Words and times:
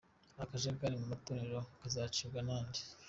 Akajagari 0.43 0.95
mu 1.01 1.05
matorero 1.11 1.59
kazacibwa 1.81 2.39
na 2.47 2.57
nde?. 2.65 2.79